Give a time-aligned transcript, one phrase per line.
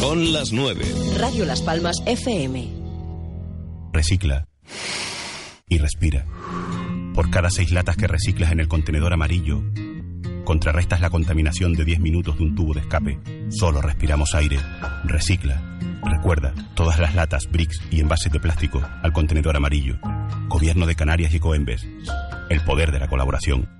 [0.00, 0.84] Son las 9.
[1.18, 2.68] Radio Las Palmas FM.
[3.92, 4.46] Recicla.
[5.68, 6.26] Y respira.
[7.14, 9.62] Por cada seis latas que reciclas en el contenedor amarillo,
[10.44, 13.18] contrarrestas la contaminación de 10 minutos de un tubo de escape.
[13.48, 14.58] Solo respiramos aire.
[15.04, 15.78] Recicla.
[16.04, 19.98] Recuerda, todas las latas, bricks y envases de plástico al contenedor amarillo.
[20.48, 21.86] Gobierno de Canarias y Coembes.
[22.48, 23.75] El poder de la colaboración.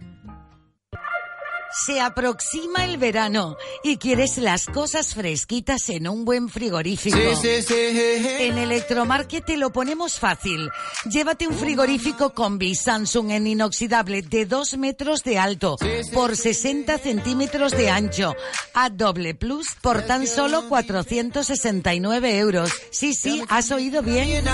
[1.84, 7.18] Se aproxima el verano y quieres las cosas fresquitas en un buen frigorífico.
[7.18, 10.70] En Electromarket te lo ponemos fácil.
[11.10, 15.76] Llévate un frigorífico combi Samsung en inoxidable de 2 metros de alto
[16.14, 18.34] por 60 centímetros de ancho
[18.72, 22.70] a doble plus por tan solo 469 euros.
[22.90, 24.46] Sí, sí, has oído bien.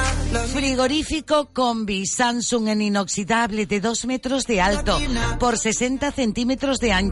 [0.52, 4.98] Frigorífico combi Samsung en inoxidable de 2 metros de alto
[5.38, 7.11] por 60 centímetros de ancho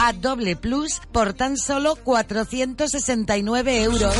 [0.00, 4.14] a doble plus por tan solo 469 euros.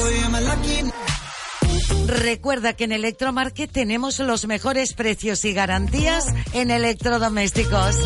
[2.06, 7.96] Recuerda que en Electromarket tenemos los mejores precios y garantías en electrodomésticos.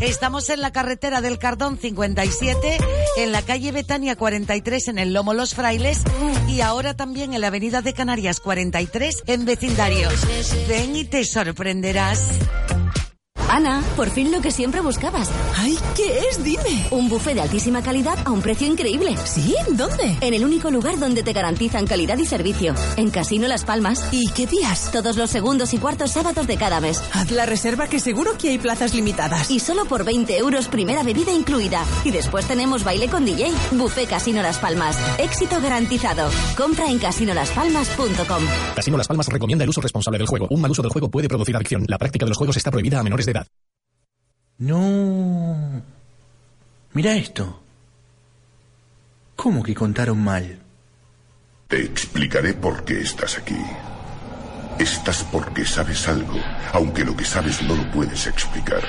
[0.00, 2.78] Estamos en la carretera del Cardón 57,
[3.18, 6.02] en la calle Betania 43 en el Lomo Los Frailes
[6.48, 10.12] y ahora también en la avenida de Canarias 43 en vecindarios.
[10.68, 12.20] Ven y te sorprenderás.
[13.48, 15.30] Ana, por fin lo que siempre buscabas.
[15.56, 16.44] ¡Ay, qué es!
[16.44, 16.86] Dime.
[16.90, 19.16] Un buffet de altísima calidad a un precio increíble.
[19.24, 19.54] ¿Sí?
[19.70, 20.18] ¿Dónde?
[20.20, 22.74] En el único lugar donde te garantizan calidad y servicio.
[22.96, 24.08] En Casino Las Palmas.
[24.12, 24.90] ¿Y qué días?
[24.92, 27.02] Todos los segundos y cuartos sábados de cada mes.
[27.12, 29.50] Haz la reserva que seguro que hay plazas limitadas.
[29.50, 31.84] Y solo por 20 euros primera bebida incluida.
[32.04, 33.50] Y después tenemos baile con DJ.
[33.72, 34.98] Buffet Casino Las Palmas.
[35.18, 36.30] Éxito garantizado.
[36.56, 38.42] Compra en casinolaspalmas.com.
[38.76, 40.46] Casino Las Palmas recomienda el uso responsable del juego.
[40.50, 41.84] Un mal uso del juego puede producir adicción.
[41.88, 43.37] La práctica de los juegos está prohibida a menores de edad.
[44.58, 45.82] No.
[46.92, 47.62] Mira esto.
[49.36, 50.58] ¿Cómo que contaron mal?
[51.68, 53.60] Te explicaré por qué estás aquí.
[54.78, 56.40] Estás porque sabes algo,
[56.72, 58.82] aunque lo que sabes no lo puedes explicar.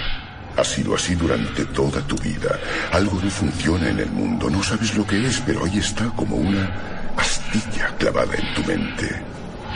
[0.57, 2.59] Ha sido así durante toda tu vida.
[2.91, 6.35] Algo no funciona en el mundo, no sabes lo que es, pero ahí está como
[6.35, 9.21] una astilla clavada en tu mente.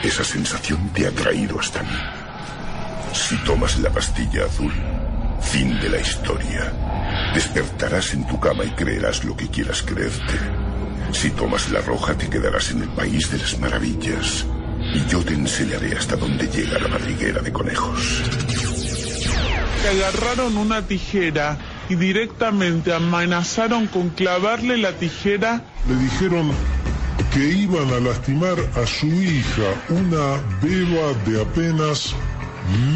[0.02, 2.23] Esa sensación te ha traído hasta mí.
[3.14, 4.72] Si tomas la pastilla azul,
[5.44, 6.72] Fin de la historia.
[7.34, 10.34] Despertarás en tu cama y creerás lo que quieras creerte.
[11.12, 14.46] Si tomas la roja te quedarás en el país de las maravillas.
[14.94, 18.22] Y yo te enseñaré hasta dónde llega la madriguera de conejos.
[19.88, 21.58] Agarraron una tijera
[21.88, 25.62] y directamente amenazaron con clavarle la tijera.
[25.88, 26.50] Le dijeron
[27.32, 32.14] que iban a lastimar a su hija, una beba de apenas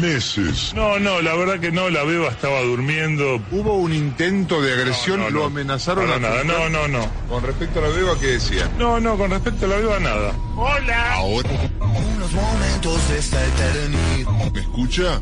[0.01, 0.73] meses.
[0.75, 3.41] No, no, la verdad que no, la beba estaba durmiendo.
[3.51, 7.05] Hubo un intento de agresión, lo amenazaron a nada, no, no, no.
[7.29, 8.69] Con respecto a la beba, ¿qué decían?
[8.77, 10.33] No, no, con respecto a la beba, nada.
[10.55, 11.13] Hola.
[11.13, 11.49] Ahora.
[11.79, 14.51] Unos momentos de esta eternidad.
[14.53, 15.21] ¿Me escucha?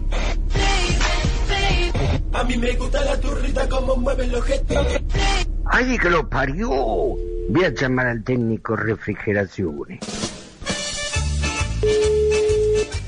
[2.34, 4.86] A mí me gusta la turrita como mueven los gestos.
[5.66, 6.70] ¡Ay, que lo parió!
[6.70, 10.00] Voy a llamar al técnico refrigeraciones.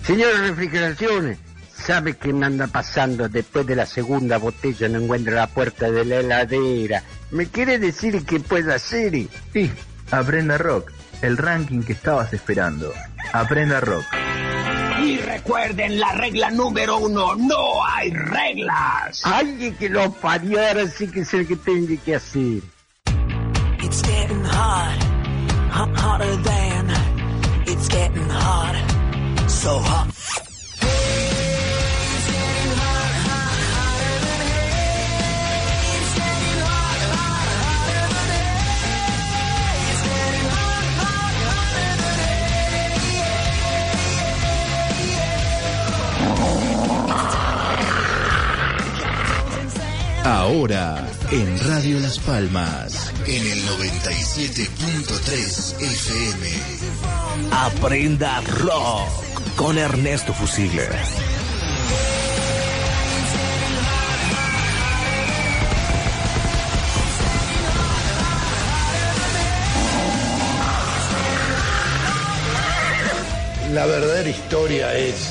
[0.09, 1.37] Señor refrigeraciones,
[1.71, 4.89] ¿sabe qué me anda pasando después de la segunda botella?
[4.89, 7.03] No encuentro la puerta de la heladera.
[7.29, 9.27] ¿Me quiere decir qué puedo hacer?
[9.53, 9.71] Sí,
[10.09, 12.91] aprenda rock, el ranking que estabas esperando.
[13.33, 14.03] Aprenda rock.
[15.03, 19.23] Y recuerden la regla número uno, no hay reglas.
[19.25, 22.63] Alguien que lo parió, ahora sí que es el que tengo que hacer.
[23.83, 24.97] It's getting hot,
[25.71, 26.89] hot hotter than,
[27.67, 28.98] it's getting hot,
[29.59, 30.07] so hot.
[50.23, 56.47] Ahora, en Radio Las Palmas, en el 97.3 FM.
[57.51, 60.89] Aprenda rock con Ernesto Fusiles.
[73.73, 75.29] La verdadera historia es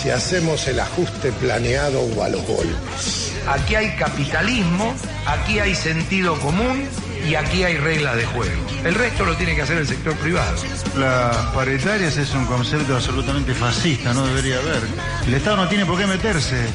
[0.00, 3.32] si hacemos el ajuste planeado o a los golpes.
[3.48, 4.94] Aquí hay capitalismo,
[5.26, 6.88] aquí hay sentido común
[7.26, 8.66] y aquí hay reglas de juego.
[8.84, 10.56] El resto lo tiene que hacer el sector privado.
[10.96, 14.82] Las paritarias es un concepto absolutamente fascista, no debería haber.
[15.26, 16.66] El Estado no tiene por qué meterse.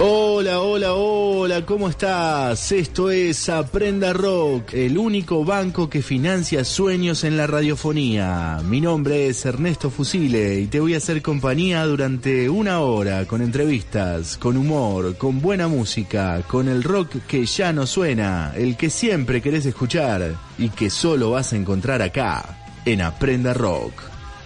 [0.00, 2.70] Hola, hola, hola, ¿cómo estás?
[2.70, 8.60] Esto es Aprenda Rock, el único banco que financia sueños en la radiofonía.
[8.64, 13.42] Mi nombre es Ernesto Fusile y te voy a hacer compañía durante una hora con
[13.42, 18.90] entrevistas, con humor, con buena música, con el rock que ya no suena, el que
[18.90, 23.94] siempre querés escuchar y que solo vas a encontrar acá, en Aprenda Rock.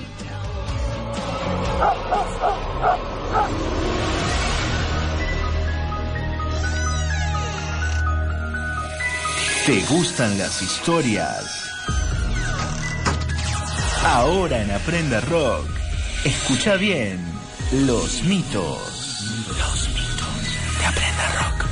[9.67, 11.71] ¿Te gustan las historias?
[14.03, 15.67] Ahora en Aprenda Rock,
[16.25, 17.21] escucha bien
[17.73, 18.79] los mitos.
[19.49, 21.67] Los mitos de Aprenda Rock.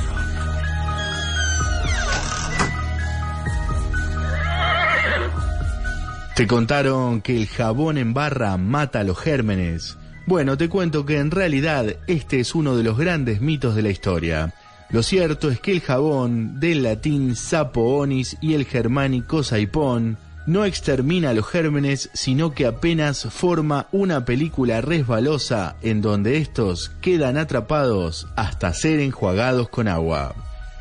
[6.35, 9.97] ¿Te contaron que el jabón en barra mata a los gérmenes?
[10.27, 13.89] Bueno, te cuento que en realidad este es uno de los grandes mitos de la
[13.89, 14.53] historia.
[14.91, 20.65] Lo cierto es que el jabón, del latín sapo onis y el germánico saipón, no
[20.65, 28.27] extermina los gérmenes, sino que apenas forma una película resbalosa en donde estos quedan atrapados
[28.35, 30.33] hasta ser enjuagados con agua.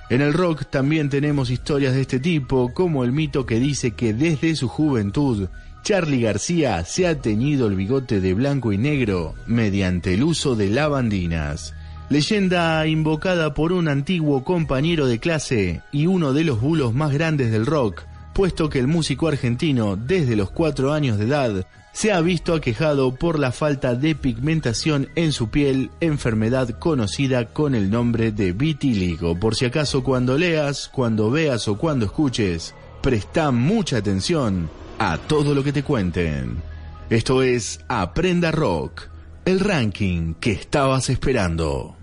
[0.08, 4.14] En el rock también tenemos historias de este tipo, como el mito que dice que
[4.14, 5.49] desde su juventud,
[5.82, 10.70] Charlie García se ha teñido el bigote de blanco y negro mediante el uso de
[10.70, 11.75] lavandinas.
[12.10, 17.52] Leyenda invocada por un antiguo compañero de clase y uno de los bulos más grandes
[17.52, 22.22] del rock, puesto que el músico argentino, desde los cuatro años de edad, se ha
[22.22, 28.32] visto aquejado por la falta de pigmentación en su piel, enfermedad conocida con el nombre
[28.32, 29.38] de vitíligo.
[29.38, 35.55] Por si acaso cuando leas, cuando veas o cuando escuches, presta mucha atención a todo
[35.55, 36.62] lo que te cuenten.
[37.10, 39.08] Esto es Aprenda Rock,
[39.44, 41.97] el ranking que estabas esperando.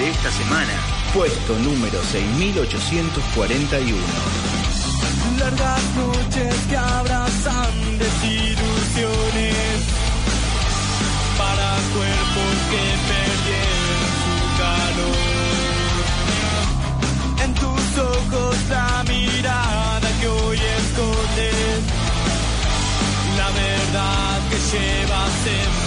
[0.00, 0.72] De esta semana,
[1.12, 3.98] puesto número 6841.
[5.38, 9.84] Largas noches que abrazan desilusiones
[11.36, 15.28] para cuerpos que perdieron su calor.
[17.44, 21.80] En tus ojos la mirada que hoy escondes,
[23.36, 25.79] la verdad que llevas en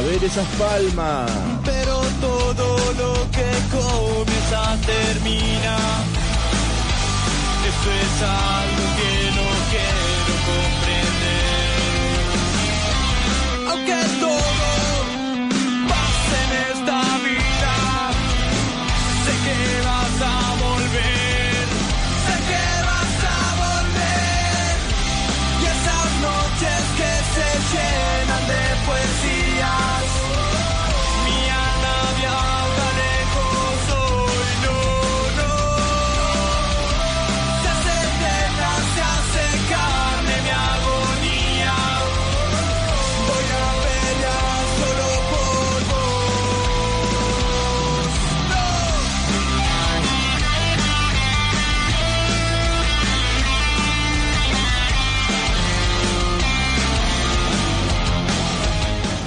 [0.00, 1.30] ver esas palmas.
[1.64, 5.76] Pero todo lo que comienza termina.
[7.68, 8.22] Eso es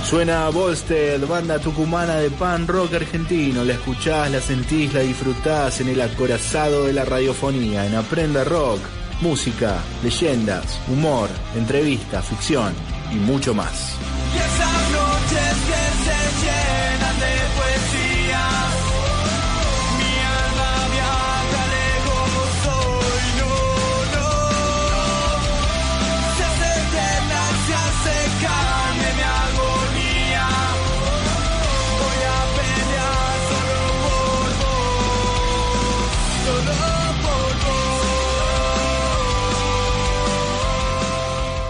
[0.10, 3.64] Suena Bolster, banda tucumana de pan rock argentino.
[3.64, 8.80] La escuchás, la sentís, la disfrutás en el acorazado de la radiofonía, en Aprenda Rock.
[9.22, 12.74] Música, leyendas, humor, entrevistas, ficción
[13.12, 14.00] y mucho más.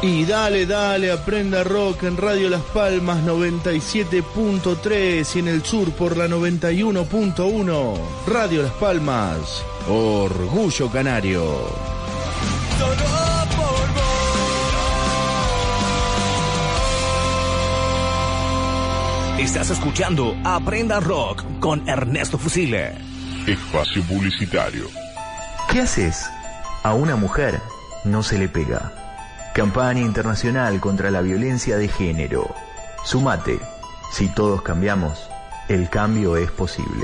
[0.01, 6.15] Y dale, dale, aprenda rock en Radio Las Palmas 97.3 y en el sur por
[6.15, 7.97] la 91.1.
[8.25, 11.67] Radio Las Palmas, Orgullo Canario.
[19.37, 22.93] Estás escuchando Aprenda Rock con Ernesto Fusile.
[23.45, 24.85] Espacio publicitario.
[25.69, 26.25] ¿Qué haces?
[26.83, 27.59] A una mujer
[28.05, 29.08] no se le pega.
[29.59, 32.55] Campaña internacional contra la violencia de género.
[33.03, 33.59] Sumate.
[34.09, 35.29] Si todos cambiamos,
[35.67, 37.03] el cambio es posible.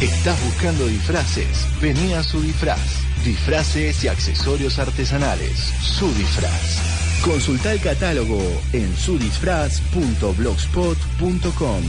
[0.00, 1.66] ¿Estás buscando disfraces?
[1.82, 3.00] Vení a su disfraz.
[3.24, 5.58] Disfraces y accesorios artesanales.
[5.58, 7.20] Su disfraz.
[7.24, 8.40] Consulta el catálogo
[8.72, 11.82] en sudisfraz.blogspot.com.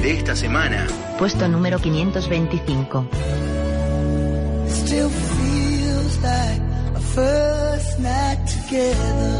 [0.00, 0.86] De esta semana,
[1.18, 3.04] Puesto número 525.
[4.68, 6.62] Still feels like
[6.94, 9.39] a first night together.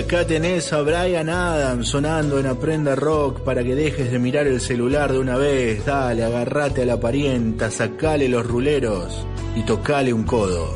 [0.00, 4.60] Acá tenés a Brian Adams sonando en Aprenda Rock para que dejes de mirar el
[4.60, 5.84] celular de una vez.
[5.84, 10.68] Dale, agarrate a la parienta, sacale los ruleros y tocale un codo.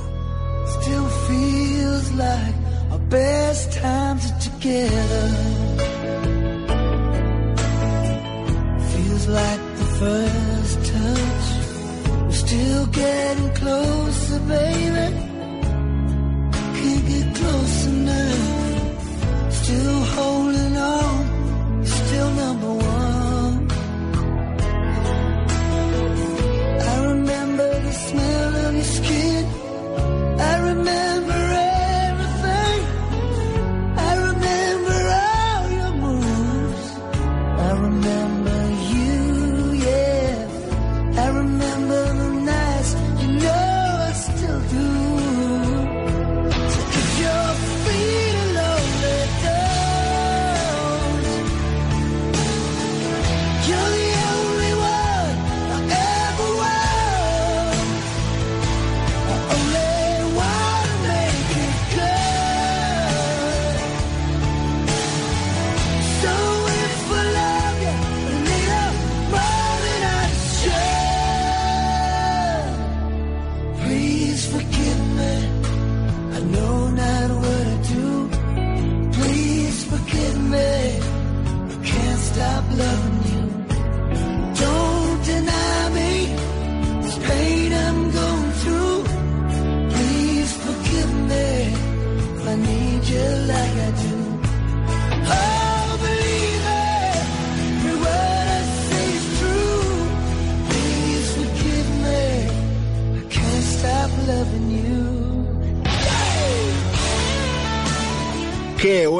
[0.66, 2.54] Still feels like
[2.90, 5.30] our best times are together.
[8.92, 11.46] Feels like the first touch.
[12.24, 15.06] We're still getting closer, baby.
[16.74, 18.53] Can't get close enough.
[19.64, 21.86] Still holding on.
[21.86, 23.70] Still number one.
[26.92, 29.44] I remember the smell of your skin.
[30.50, 31.43] I remember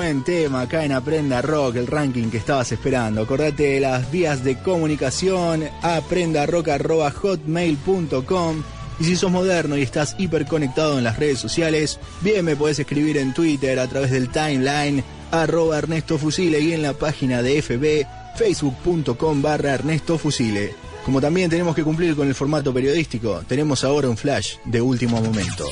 [0.04, 3.23] buen tema acá en Aprenda Rock, el ranking que estabas esperando.
[3.23, 8.62] Acordate de las vías de comunicación, aprendarock.hotmail.com.
[9.00, 13.16] Y si sos moderno y estás hiperconectado en las redes sociales, bien me podés escribir
[13.16, 18.05] en Twitter a través del timeline arroba Ernesto Fusile y en la página de FB
[18.37, 20.74] facebook.com barra Ernesto Fusile.
[21.02, 25.22] Como también tenemos que cumplir con el formato periodístico, tenemos ahora un flash de último
[25.22, 25.64] momento.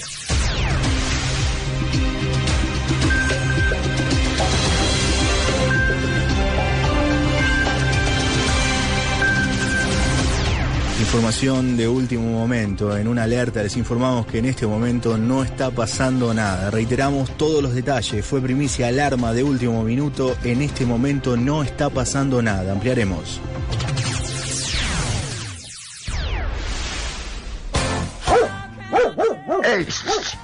[11.12, 12.96] Información de último momento.
[12.96, 16.70] En una alerta les informamos que en este momento no está pasando nada.
[16.70, 18.24] Reiteramos todos los detalles.
[18.24, 20.34] Fue primicia alarma de último minuto.
[20.42, 22.72] En este momento no está pasando nada.
[22.72, 23.42] Ampliaremos.
[29.64, 29.86] Ey,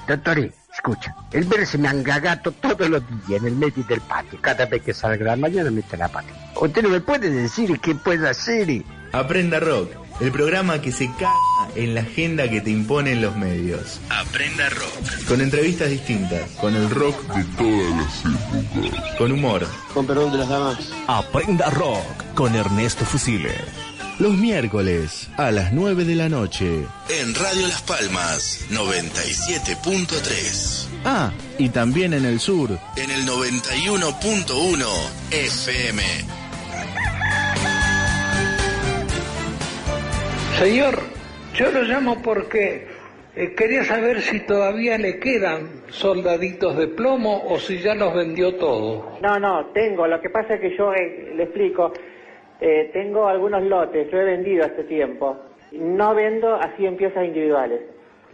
[0.07, 4.39] dottore, escucha, el verde se me angagato todos los días en el medio del patio.
[4.43, 6.29] Cada vez que salga la mañana mete la pata.
[6.61, 8.85] ¿Usted no me puede decir qué puede hacer?
[9.13, 11.35] Aprenda Rock, el programa que se caga
[11.75, 14.01] en la agenda que te imponen los medios.
[14.11, 15.25] Aprenda Rock.
[15.27, 19.17] Con entrevistas distintas, con el rock de todas las épocas.
[19.17, 19.67] Con humor.
[19.95, 20.79] Con perdón de las damas.
[21.07, 23.55] Aprenda Rock con Ernesto Fusile.
[24.19, 26.85] Los miércoles a las 9 de la noche.
[27.09, 30.87] En Radio Las Palmas 97.3.
[31.05, 32.77] Ah, y también en el sur.
[32.97, 34.85] En el 91.1
[35.31, 36.03] FM.
[40.59, 40.95] Señor,
[41.55, 42.87] yo lo llamo porque
[43.37, 48.55] eh, quería saber si todavía le quedan soldaditos de plomo o si ya los vendió
[48.57, 49.19] todo.
[49.23, 50.07] No, no, tengo.
[50.07, 51.93] Lo que pasa es que yo eh, le explico.
[52.61, 55.37] eh, tengo algunos lotes, yo he vendido hace tiempo.
[55.73, 57.81] No vendo así en piezas individuales.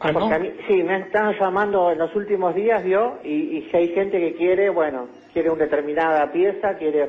[0.00, 0.20] ¿Ah, no?
[0.20, 3.18] Porque a mí- sí, me están llamando en los últimos días, ¿vio?
[3.22, 7.08] Y, y si hay gente que quiere, bueno, quiere una determinada pieza, quiere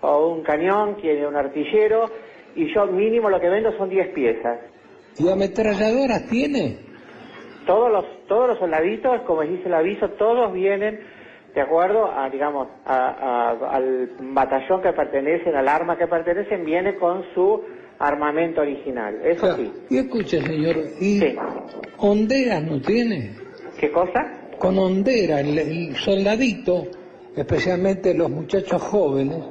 [0.00, 2.10] o un cañón, quiere un artillero,
[2.56, 4.58] y yo mínimo lo que vendo son 10 piezas.
[5.18, 6.78] ¿Y ametralladoras tiene?
[7.66, 11.00] Todos los, todos los soldaditos, como dice el aviso, todos vienen
[11.54, 16.94] de acuerdo a, digamos, a- a- al batallón que pertenecen, al arma que pertenecen, viene
[16.96, 17.62] con su
[17.98, 19.18] armamento original.
[19.24, 19.72] Eso sí.
[19.88, 21.34] Y escuche, señor, ¿y
[21.98, 23.32] honderas no tiene?
[23.80, 24.32] ¿Qué cosa?
[24.58, 26.84] Con hondera, el, el soldadito,
[27.34, 29.42] especialmente los muchachos jóvenes,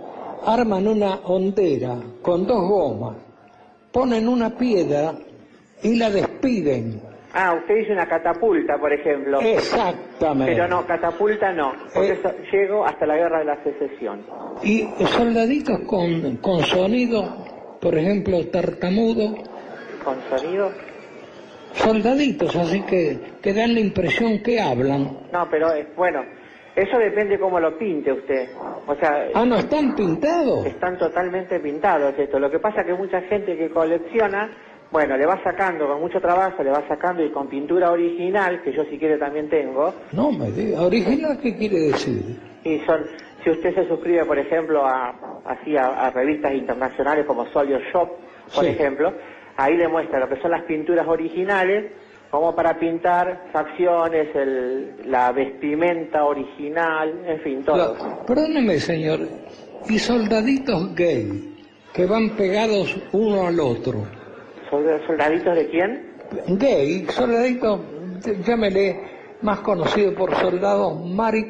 [0.45, 3.15] arman una hondera con dos gomas,
[3.91, 5.13] ponen una piedra
[5.83, 7.01] y la despiden.
[7.33, 9.41] Ah, usted dice una catapulta, por ejemplo.
[9.41, 10.53] Exactamente.
[10.53, 12.19] Pero no, catapulta no, porque Eh.
[12.51, 14.21] llego hasta la guerra de la secesión.
[14.63, 17.25] Y soldaditos con, con sonido,
[17.81, 19.35] por ejemplo, tartamudo,
[20.03, 20.71] ¿Con sonido?
[21.73, 25.17] soldaditos así que, que dan la impresión que hablan.
[25.33, 26.21] No, pero eh, bueno,
[26.75, 28.49] Eso depende cómo lo pinte usted.
[28.87, 30.65] O sea, Ah, ¿no están pintados?
[30.65, 32.37] están totalmente pintados esto.
[32.39, 34.49] Lo que pasa es que mucha gente que colecciona,
[34.91, 38.73] bueno, le va sacando con mucho trabajo, le va sacando y con pintura original, que
[38.73, 42.39] yo si quiere también tengo, No me diga, ¿original qué quiere decir?
[42.65, 43.05] y son,
[43.43, 45.13] si usted se suscribe, por ejemplo, a,
[45.45, 48.09] así a, a revistas internacionales como Solio Shop,
[48.53, 48.71] por Sí.
[48.71, 49.13] ejemplo,
[49.55, 51.91] ahí le muestra lo que son las pinturas originales,
[52.31, 57.95] como para pintar facciones, el- la vestimenta original, en fin, todo.
[57.95, 59.19] Claro, Perdóneme, señor.
[59.89, 61.53] Y soldaditos gay
[61.93, 64.05] que van pegados uno al otro.
[64.69, 66.15] ¿Sold- ¿Soldaditos de quién?
[66.47, 67.79] Gay, soldaditos,
[68.45, 68.99] llámele
[69.41, 71.49] más conocido por soldados mari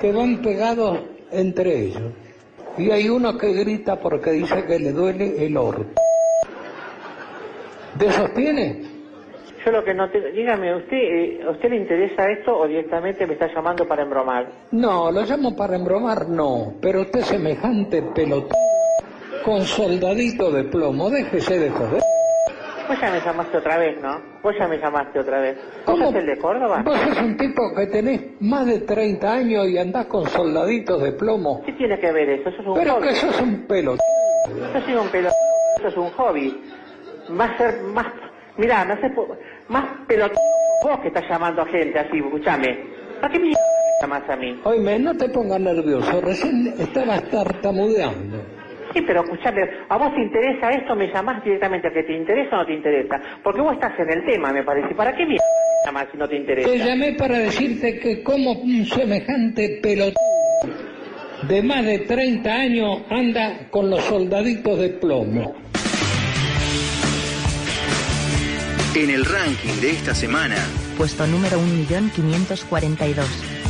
[0.00, 0.98] que van pegados
[1.30, 2.12] entre ellos.
[2.78, 6.00] Y hay uno que grita porque dice que le duele el orto.
[7.98, 8.80] ¿De esos tiene?
[9.64, 10.20] Yo lo que no te...
[10.32, 14.46] Dígame, ¿usted, eh, ¿a usted le interesa esto o directamente me está llamando para embromar?
[14.72, 16.74] No, lo llamo para embromar, no.
[16.80, 18.58] Pero usted semejante pelotón
[19.44, 22.02] con soldadito de plomo, déjese de joder.
[22.88, 24.20] Vos ya me llamaste otra vez, ¿no?
[24.42, 25.56] Vos ya me llamaste otra vez.
[25.86, 26.82] ¿Vos sos el de Córdoba?
[26.84, 31.12] Vos sos un tipo que tenés más de 30 años y andás con soldaditos de
[31.12, 31.62] plomo.
[31.64, 32.48] ¿Qué tiene que ver eso?
[32.48, 33.08] Eso es un Pero hobby.
[33.08, 34.06] que sos un pelotón.
[34.74, 35.38] Yo soy un pelotón,
[35.78, 36.60] eso es un hobby.
[37.38, 38.06] Va a ser más...
[38.58, 39.34] Mirá, no sé, po-
[39.68, 40.36] más pelotón
[40.82, 42.78] vos que estás llamando a gente así, escúchame.
[43.20, 44.60] ¿Para qué mierda me llamas a mí?
[44.64, 48.38] Oíme, no te pongas nervioso, recién estabas tartamudeando.
[48.92, 50.94] Sí, pero escúchame, ¿a vos te interesa esto?
[50.94, 53.20] ¿Me llamás directamente a que te interesa o no te interesa?
[53.42, 54.94] Porque vos estás en el tema, me parece.
[54.94, 56.68] ¿Para qué mierda me llamas si no te interesa?
[56.68, 60.14] Te llamé para decirte que como un semejante pelotón
[61.48, 65.61] de más de 30 años anda con los soldaditos de plomo.
[68.94, 70.56] En el ranking de esta semana,
[70.98, 73.61] Puesto número 1.542.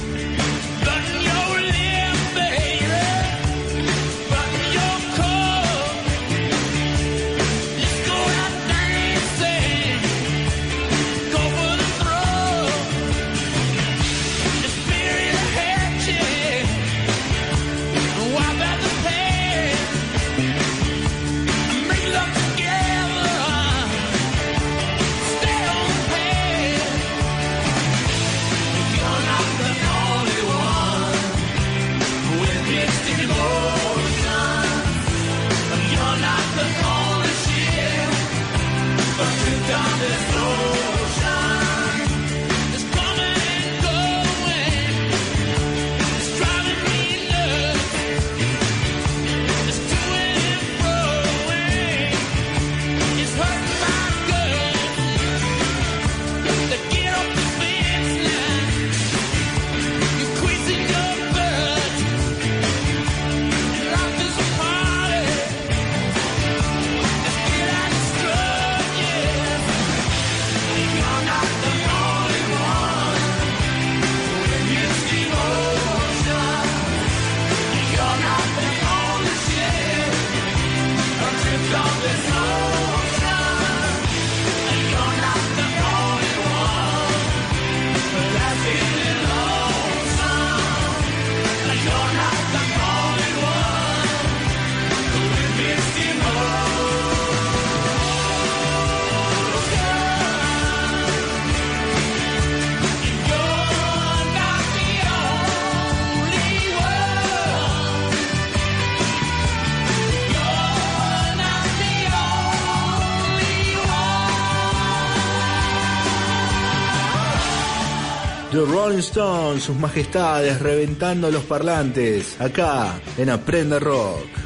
[118.72, 124.41] Rolling Stones, sus majestades, reventando los parlantes, acá en Aprende Rock.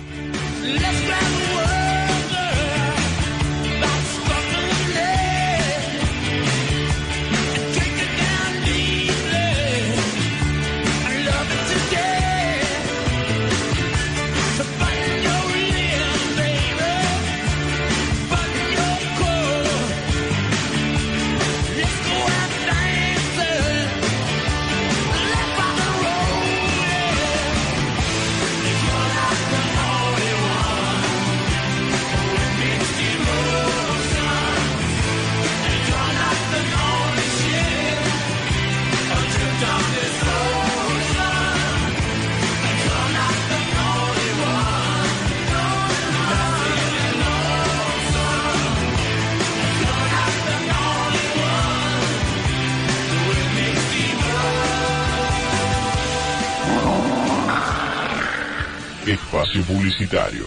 [59.57, 60.47] Espacio Publicitario.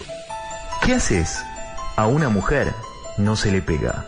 [0.84, 1.40] ¿Qué haces?
[1.96, 2.72] A una mujer
[3.18, 4.06] no se le pega.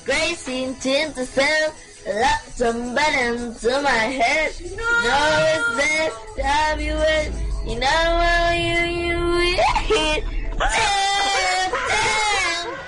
[3.82, 4.52] my head.
[4.76, 4.86] No,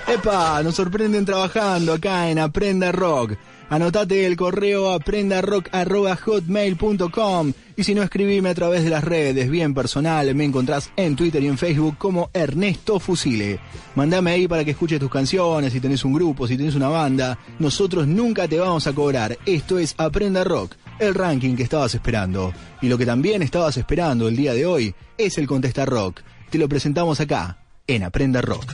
[0.07, 0.63] ¡Epa!
[0.63, 3.37] Nos sorprenden trabajando acá en Aprenda Rock.
[3.69, 10.35] Anotate el correo aprendarock.hotmail.com y si no, escribime a través de las redes, bien personal,
[10.35, 13.57] me encontrás en Twitter y en Facebook como Ernesto Fusile.
[13.95, 17.39] Mandame ahí para que escuches tus canciones, si tenés un grupo, si tenés una banda.
[17.57, 19.37] Nosotros nunca te vamos a cobrar.
[19.45, 22.51] Esto es Aprenda Rock, el ranking que estabas esperando.
[22.81, 26.19] Y lo que también estabas esperando el día de hoy es el Contesta Rock.
[26.49, 28.73] Te lo presentamos acá, en Aprenda Rock.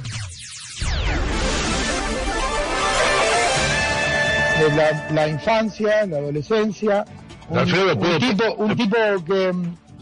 [4.60, 7.06] de la, la infancia, la adolescencia.
[7.50, 9.52] Un, Alfredo, un ¿puedo- tipo, un tipo que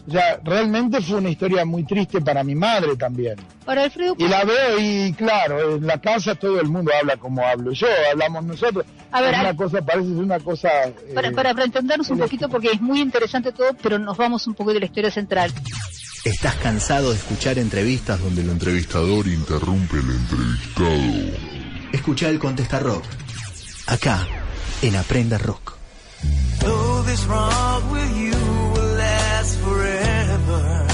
[0.06, 3.36] ya realmente fue una historia muy triste para mi madre también.
[3.64, 7.42] Para Alfredo, Y la veo y claro, en la casa todo el mundo habla como
[7.46, 8.84] hablo yo, hablamos nosotros.
[9.10, 10.68] A ver, es una Al- cosa, parece ser una cosa...
[10.88, 14.46] eh, para, para, para entendernos un poquito, porque es muy interesante todo, pero nos vamos
[14.46, 15.52] un poco de la historia central.
[16.24, 21.38] ¿Estás cansado de escuchar entrevistas donde el entrevistador interrumpe al entrevistado?
[21.92, 23.04] Escucha el Contesta Rock.
[23.86, 24.26] Acá,
[24.82, 25.73] en Aprenda Rock.
[26.60, 28.32] Though this wrong with you
[28.74, 30.86] will last forever.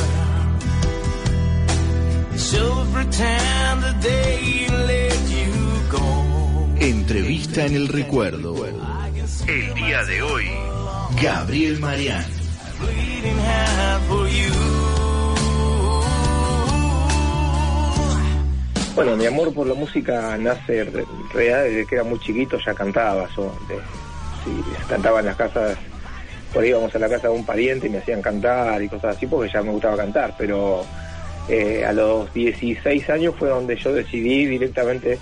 [2.36, 5.52] So pretend the day you let you
[5.90, 6.06] go.
[6.80, 8.66] Entrevista en el recuerdo.
[9.46, 10.46] El día de hoy,
[11.22, 12.24] Gabriel Marián.
[18.94, 20.92] Bueno, mi amor por la música nace en
[21.32, 23.28] realidad desde que era muy chiquito, ya cantaba.
[23.36, 23.80] Yo, de-
[24.44, 25.76] sí, cantaba en las casas,
[26.52, 29.16] por ahí íbamos a la casa de un pariente y me hacían cantar y cosas
[29.16, 30.34] así porque ya me gustaba cantar.
[30.36, 30.84] Pero
[31.48, 35.18] eh, a los 16 años fue donde yo decidí directamente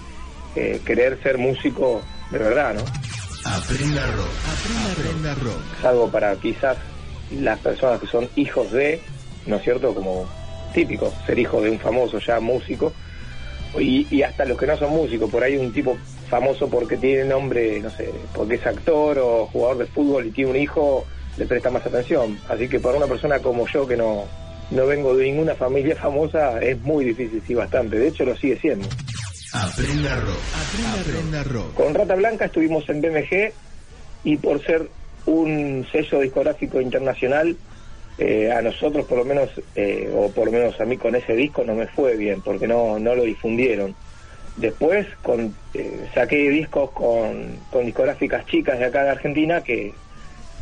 [0.55, 2.83] eh, querer ser músico de verdad, ¿no?
[3.45, 4.29] Aprenda Rock.
[4.47, 5.63] Aprenda, Aprenda Rock.
[5.79, 6.77] es algo para quizás
[7.31, 9.01] las personas que son hijos de,
[9.47, 9.95] ¿no es cierto?
[9.95, 10.29] Como
[10.75, 12.93] típico, ser hijo de un famoso ya músico,
[13.79, 15.97] y, y hasta los que no son músicos, por ahí un tipo
[16.29, 20.51] famoso porque tiene nombre, no sé, porque es actor o jugador de fútbol y tiene
[20.51, 21.05] un hijo,
[21.37, 22.39] le presta más atención.
[22.49, 24.25] Así que para una persona como yo que no,
[24.71, 27.99] no vengo de ninguna familia famosa, es muy difícil, sí, bastante.
[27.99, 28.89] De hecho, lo sigue siendo.
[29.53, 30.41] Aprenda Rock.
[30.55, 31.75] Aprenda, Aprenda Rock.
[31.75, 33.53] Con Rata Blanca estuvimos en BMG
[34.25, 34.89] y por ser
[35.27, 37.57] un sello discográfico internacional,
[38.19, 41.35] eh, a nosotros por lo menos, eh, o por lo menos a mí con ese
[41.35, 43.95] disco no me fue bien, porque no, no lo difundieron.
[44.59, 49.93] Después con, eh, saqué discos con, con discográficas chicas de acá de Argentina que,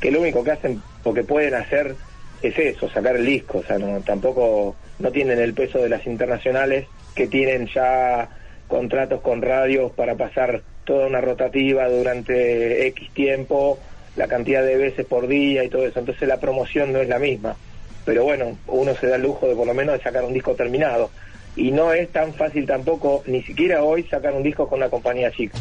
[0.00, 1.96] que lo único que hacen, porque pueden hacer,
[2.42, 6.06] es eso, sacar el disco, o sea, no, tampoco no tienen el peso de las
[6.06, 8.28] internacionales que tienen ya
[8.68, 13.78] contratos con radios para pasar toda una rotativa durante X tiempo,
[14.14, 17.18] la cantidad de veces por día y todo eso, entonces la promoción no es la
[17.18, 17.56] misma.
[18.04, 20.54] Pero bueno, uno se da el lujo de por lo menos de sacar un disco
[20.54, 21.10] terminado.
[21.56, 25.30] Y no es tan fácil tampoco, ni siquiera hoy, sacar un disco con una compañía
[25.32, 25.58] chica.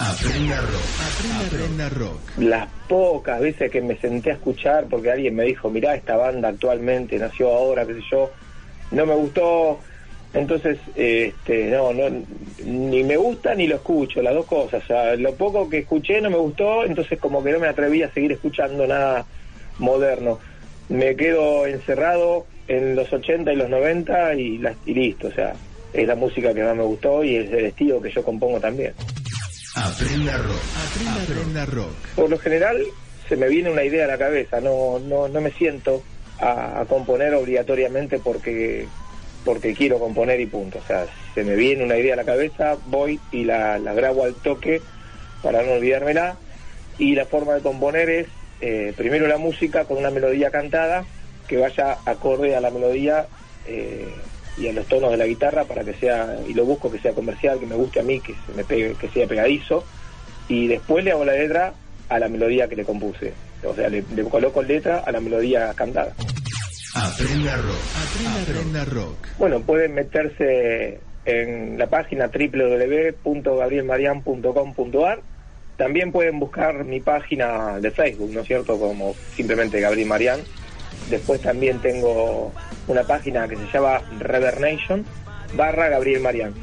[0.00, 0.80] Aprenda Rock.
[1.14, 2.20] Aprenda, Aprenda Rock.
[2.38, 6.48] las pocas veces que me senté a escuchar porque alguien me dijo, mirá, esta banda
[6.48, 8.30] actualmente nació ahora, qué sé yo,
[8.92, 9.78] no me gustó,
[10.32, 12.04] entonces, este, no, no,
[12.64, 16.20] ni me gusta ni lo escucho, las dos cosas, o sea, lo poco que escuché
[16.20, 19.26] no me gustó, entonces como que no me atreví a seguir escuchando nada
[19.78, 20.38] moderno,
[20.88, 25.52] me quedo encerrado en los 80 y los 90 y, la- y listo, o sea,
[25.92, 28.92] es la música que más me gustó y es el estilo que yo compongo también.
[29.74, 30.60] Aprenda Rock.
[30.86, 31.94] Aprenda, Aprenda Rock.
[32.16, 32.78] por lo general
[33.28, 36.02] se me viene una idea a la cabeza, no, no, no me siento
[36.40, 38.86] a, a componer obligatoriamente porque
[39.44, 40.78] porque quiero componer y punto.
[40.78, 44.24] O sea, se me viene una idea a la cabeza, voy y la, la grabo
[44.24, 44.82] al toque
[45.42, 46.36] para no olvidármela.
[46.98, 48.26] Y la forma de componer es
[48.60, 51.04] eh, primero la música con una melodía cantada
[51.50, 53.26] que vaya acorde a la melodía
[53.66, 54.14] eh,
[54.56, 57.12] y a los tonos de la guitarra para que sea, y lo busco que sea
[57.12, 59.82] comercial, que me guste a mí, que se me pegue, que sea pegadizo.
[60.48, 61.72] Y después le hago la letra
[62.08, 63.32] a la melodía que le compuse.
[63.64, 66.14] O sea, le, le coloco letra a la melodía cantada.
[66.94, 67.80] Aprenda rock.
[68.42, 69.26] Aprenda, rock.
[69.36, 75.20] Bueno, pueden meterse en la página www.gabrielmarian.com.ar.
[75.76, 78.78] También pueden buscar mi página de Facebook, ¿no es cierto?
[78.78, 80.38] Como simplemente Gabriel Marian.
[81.08, 82.52] Después también tengo
[82.86, 85.04] una página que se llama Revernation
[85.54, 86.54] barra Gabriel Marian.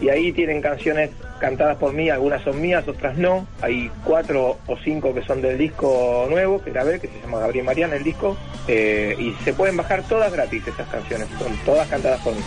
[0.00, 3.46] Y ahí tienen canciones cantadas por mí, algunas son mías, otras no.
[3.62, 7.64] Hay cuatro o cinco que son del disco nuevo que grabé, que se llama Gabriel
[7.64, 8.36] Marian el disco.
[8.68, 12.42] Eh, y se pueden bajar todas gratis esas canciones, son todas cantadas por mí.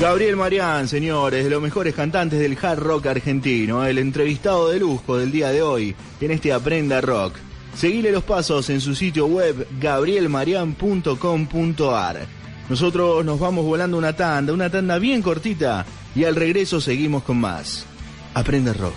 [0.00, 5.18] Gabriel Marián, señores, de los mejores cantantes del hard rock argentino, el entrevistado de lujo
[5.18, 7.34] del día de hoy en este Aprenda Rock.
[7.74, 12.26] Seguile los pasos en su sitio web gabrielmarian.com.ar.
[12.70, 15.84] Nosotros nos vamos volando una tanda, una tanda bien cortita,
[16.14, 17.84] y al regreso seguimos con más.
[18.32, 18.96] Aprenda Rock.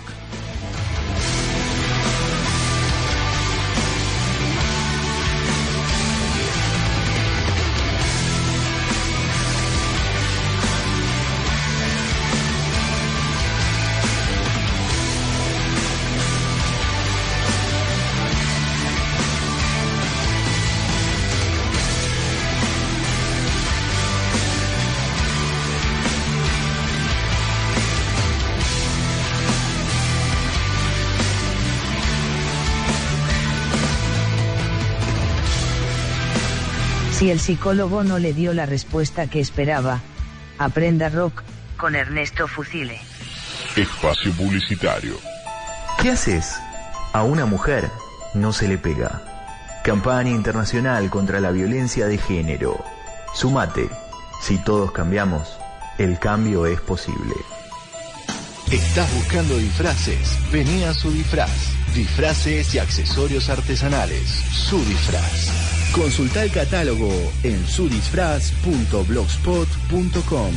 [37.24, 40.02] Si el psicólogo no le dio la respuesta que esperaba,
[40.58, 41.42] aprenda rock
[41.78, 43.00] con Ernesto Fusile.
[43.76, 45.16] Espacio publicitario.
[46.02, 46.54] ¿Qué haces?
[47.14, 47.90] A una mujer
[48.34, 49.22] no se le pega.
[49.84, 52.84] Campaña internacional contra la violencia de género.
[53.32, 53.88] Sumate.
[54.42, 55.56] Si todos cambiamos,
[55.96, 57.36] el cambio es posible.
[58.70, 60.38] ¿Estás buscando disfraces?
[60.52, 61.72] Vení a su disfraz.
[61.94, 64.28] Disfraces y accesorios artesanales.
[64.28, 65.63] Su disfraz.
[65.94, 67.08] Consulta el catálogo
[67.44, 70.52] en sudisfraz.blogspot.com.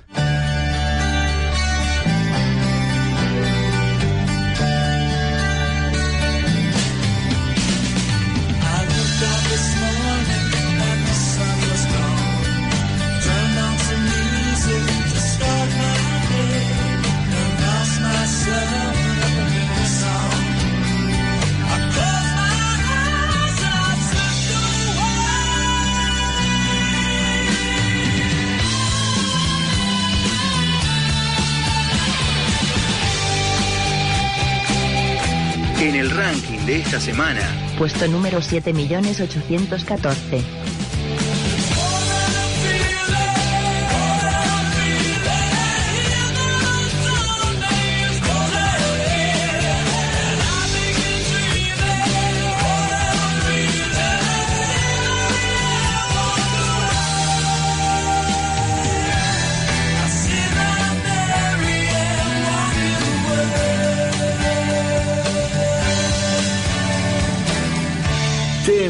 [35.86, 37.42] En el ranking de esta semana,
[37.78, 40.75] Puesto número 7.814.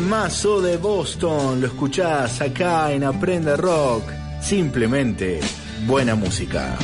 [0.06, 4.04] temazo de Boston, lo escuchás acá en Aprende Rock.
[4.40, 5.40] Simplemente
[5.88, 6.78] buena música.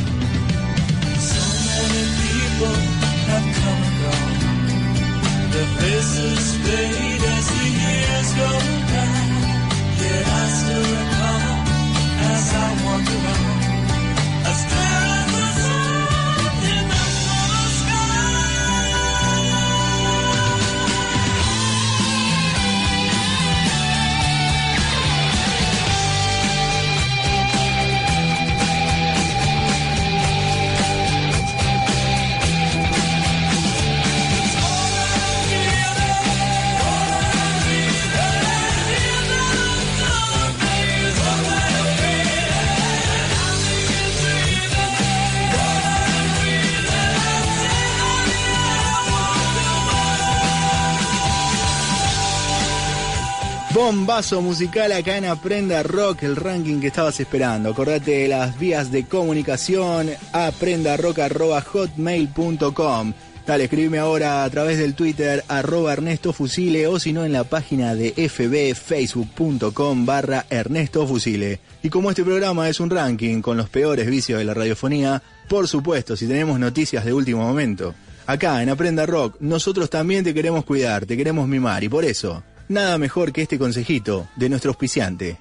[53.74, 57.69] Bombazo musical acá en Aprenda Rock, el ranking que estabas esperando.
[57.69, 63.13] Acordate de las vías de comunicación, aprendarock.hotmail.com.
[63.47, 67.45] Dale, escribime ahora a través del Twitter, arroba Ernesto Fusile, o si no en la
[67.45, 71.61] página de fbfacebook.com barra Ernesto Fusile.
[71.82, 75.69] Y como este programa es un ranking con los peores vicios de la radiofonía, por
[75.69, 77.95] supuesto, si tenemos noticias de último momento,
[78.28, 82.43] acá en Aprenda Rock, nosotros también te queremos cuidar, te queremos mimar, y por eso,
[82.72, 85.38] nada mejor que este consejito de nuestro auspiciante.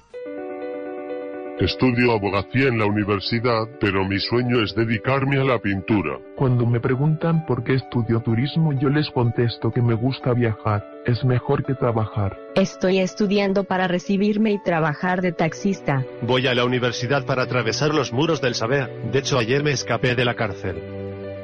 [1.61, 6.17] Estudio abogacía en la universidad, pero mi sueño es dedicarme a la pintura.
[6.35, 10.83] Cuando me preguntan por qué estudio turismo, yo les contesto que me gusta viajar.
[11.05, 12.35] Es mejor que trabajar.
[12.55, 16.03] Estoy estudiando para recibirme y trabajar de taxista.
[16.23, 18.89] Voy a la universidad para atravesar los muros del saber.
[19.11, 20.81] De hecho, ayer me escapé de la cárcel.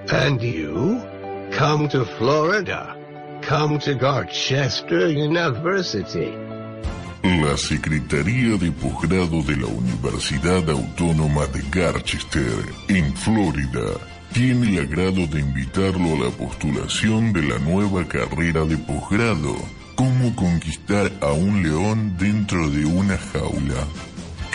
[0.09, 0.99] And you?
[1.59, 2.96] Come to Florida.
[3.47, 3.95] Come to
[5.07, 6.33] University.
[7.23, 14.01] La Secretaría de Posgrado de la Universidad Autónoma de Garchester, en Florida,
[14.33, 19.55] tiene el agrado de invitarlo a la postulación de la nueva carrera de posgrado,
[19.95, 23.87] Cómo conquistar a un león dentro de una jaula.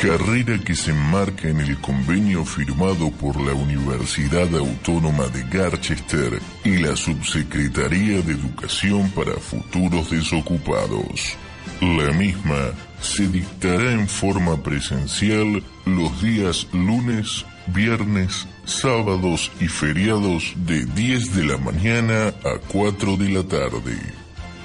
[0.02, 6.78] Carrera que se enmarca en el convenio firmado por la Universidad Autónoma de Garchester y
[6.78, 11.36] la Subsecretaría de Educación para Futuros Desocupados.
[11.80, 20.84] La misma se dictará en forma presencial los días lunes, viernes, sábados y feriados de
[20.84, 23.96] 10 de la mañana a 4 de la tarde.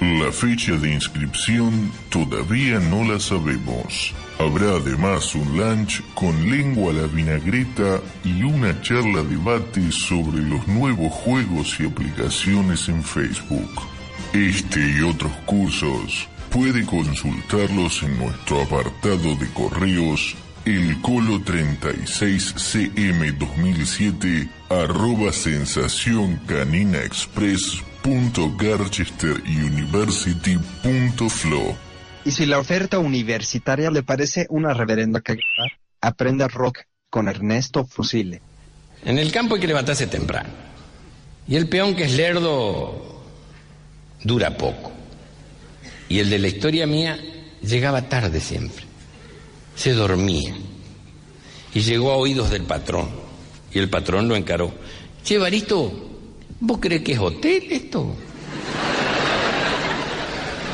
[0.00, 4.12] La fecha de inscripción todavía no la sabemos.
[4.38, 10.66] Habrá además un lunch con lengua a la vinagreta y una charla debate sobre los
[10.68, 13.82] nuevos juegos y aplicaciones en Facebook.
[14.32, 23.38] Este y otros cursos puede consultarlos en nuestro apartado de correos el colo 36 cm
[23.38, 31.87] 2007 arroba sensación canina express punto garchester university punto flo.
[32.28, 35.64] Y si la oferta universitaria le parece una reverenda cagada,
[36.02, 38.42] aprenda rock con Ernesto Fusile.
[39.02, 40.50] En el campo hay que levantarse temprano.
[41.46, 43.22] Y el peón que es lerdo
[44.22, 44.92] dura poco.
[46.10, 47.18] Y el de la historia mía
[47.62, 48.84] llegaba tarde siempre.
[49.74, 50.54] Se dormía.
[51.72, 53.08] Y llegó a oídos del patrón.
[53.72, 54.74] Y el patrón lo encaró.
[55.24, 56.10] Che, Barito,
[56.60, 58.14] ¿vos crees que es hotel esto?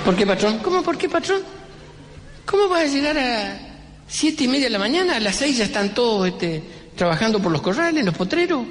[0.05, 0.59] ¿Por qué, patrón?
[0.59, 1.40] ¿Cómo por qué, patrón?
[2.44, 3.59] ¿Cómo vas a llegar a
[4.07, 5.16] siete y media de la mañana?
[5.16, 6.62] A las seis ya están todos este,
[6.94, 8.66] trabajando por los corrales, los potreros.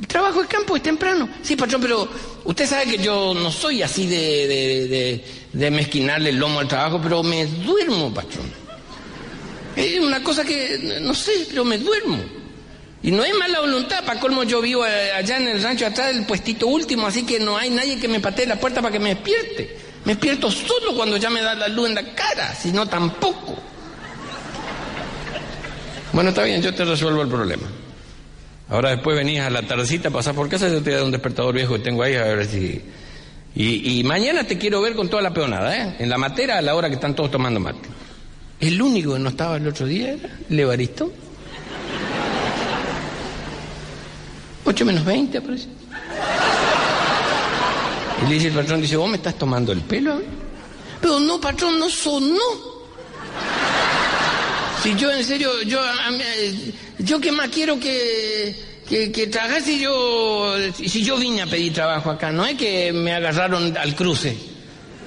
[0.00, 1.28] El trabajo de campo es temprano.
[1.42, 2.08] Sí, patrón, pero
[2.42, 5.22] usted sabe que yo no soy así de,
[5.52, 8.46] de, mezquinarle el lomo al trabajo, pero me duermo, patrón.
[9.76, 12.18] Es una cosa que, no sé, pero me duermo.
[13.04, 16.24] Y no es mala voluntad, para colmo yo vivo allá en el rancho atrás del
[16.24, 19.10] puestito último, así que no hay nadie que me patee la puerta para que me
[19.10, 19.83] despierte.
[20.04, 23.56] Me despierto solo cuando ya me da la luz en la cara, si no tampoco.
[26.12, 27.66] Bueno, está bien, yo te resuelvo el problema.
[28.68, 31.74] Ahora después venís a la tardecita, pasás por casa, yo te doy un despertador viejo
[31.74, 32.80] que tengo ahí, a ver si,
[33.54, 35.96] Y, y mañana te quiero ver con toda la peonada, ¿eh?
[35.98, 37.88] En la matera a la hora que están todos tomando mate.
[38.60, 41.12] El único que no estaba el otro día era Levaristo.
[44.64, 45.68] 8 menos 20, aparece.
[48.24, 50.16] Y le dice el patrón, dice, ¿vos me estás tomando el pelo?
[50.16, 50.24] mí?".
[51.00, 52.74] Pero no, patrón, no sonó.
[54.82, 55.80] Si yo, en serio, yo,
[56.20, 58.54] eh, yo qué más quiero que,
[58.88, 62.92] que, que trabajar si yo, si yo vine a pedir trabajo acá, no es que
[62.92, 64.53] me agarraron al cruce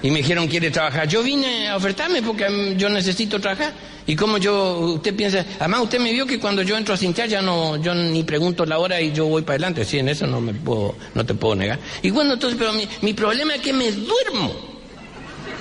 [0.02, 1.08] y me dijeron quiere trabajar.
[1.08, 3.74] Yo vine a ofertarme porque mm, yo necesito trabajar.
[4.06, 7.28] Y como yo, usted piensa, además usted me vio que cuando yo entro a cintear
[7.28, 9.84] ya no, yo ni pregunto la hora y yo voy para adelante.
[9.84, 11.80] Sí, en eso no me puedo, no te puedo negar.
[12.02, 12.72] Y bueno, entonces, pero
[13.02, 14.54] mi, problema es que me duermo.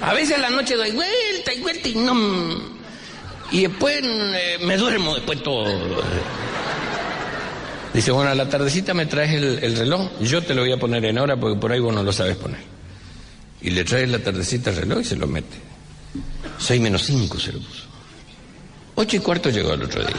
[0.00, 2.76] A veces a la noche doy vuelta y vuelta y no.
[3.50, 5.64] Y después eh, me duermo después todo.
[7.92, 10.76] Dice, bueno, a la tardecita me traes el, el reloj, yo te lo voy a
[10.76, 12.75] poner en hora porque por ahí vos no lo sabes poner.
[13.66, 15.56] Y le trae la tardecita el reloj y se lo mete.
[16.56, 17.82] Seis menos cinco se lo puso.
[18.94, 20.14] Ocho y cuarto llegó el otro día.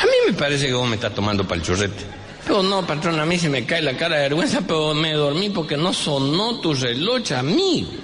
[0.00, 2.04] A mí me parece que vos me estás tomando para el churrete.
[2.44, 5.50] Pero no, patrón, a mí se me cae la cara de vergüenza, pero me dormí
[5.50, 8.00] porque no sonó tu reloj a mí.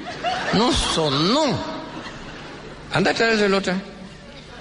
[0.52, 1.58] No sonó.
[2.92, 3.64] Anda a traer el reloj.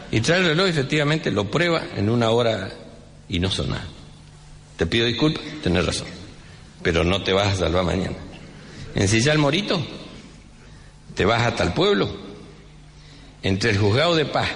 [0.10, 2.72] Y trae el reloj, efectivamente, lo prueba en una hora
[3.30, 3.78] y no sonó.
[4.78, 6.23] Te pido disculpas, tenés razón.
[6.84, 8.16] Pero no te vas a salvar mañana.
[8.96, 9.84] Ensilla el morito,
[11.16, 12.10] te vas hasta el pueblo,
[13.42, 14.50] entre el juzgado de paz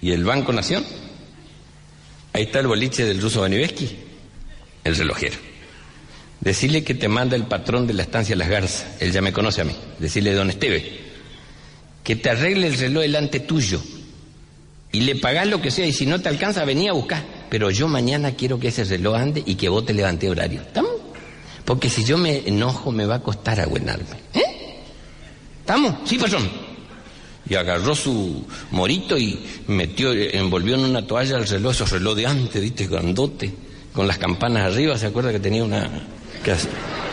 [0.00, 0.84] y el Banco Nación.
[2.32, 3.96] Ahí está el boliche del ruso Baniveski,
[4.84, 5.36] el relojero.
[6.40, 9.60] Decirle que te manda el patrón de la estancia Las Garzas, él ya me conoce
[9.60, 9.76] a mí.
[9.98, 11.00] Decirle, don Esteve,
[12.02, 13.80] que te arregle el reloj delante tuyo
[14.90, 17.24] y le pagás lo que sea y si no te alcanza, venía a buscar.
[17.48, 20.62] Pero yo mañana quiero que ese reloj ande y que vos te levantes horario.
[20.62, 20.91] ¿Estamos?
[21.64, 24.16] Porque si yo me enojo me va a costar aguenarme.
[24.34, 24.82] ¿Eh?
[25.60, 25.94] ¿Estamos?
[26.04, 26.48] Sí, patrón.
[27.48, 32.26] Y agarró su morito y metió, envolvió en una toalla el reloj, esos reloj de
[32.26, 33.52] antes, viste, grandote,
[33.92, 35.88] con las campanas arriba, ¿se acuerda que tenía una,
[36.42, 36.54] que